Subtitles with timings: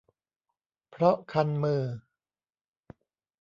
[0.89, 1.83] เพราะคันมือ